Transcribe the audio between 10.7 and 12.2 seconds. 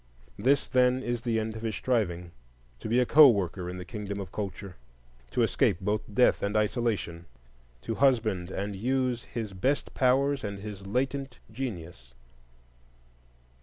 latent genius.